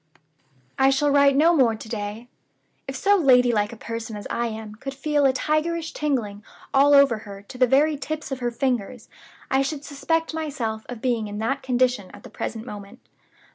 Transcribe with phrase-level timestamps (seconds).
[0.79, 2.27] "I shall write no more to day.
[2.87, 6.43] If so lady like a person as I am could feel a tigerish tingling
[6.73, 9.09] all over her to the very tips of her fingers,
[9.51, 12.97] I should suspect myself of being in that condition at the present moment.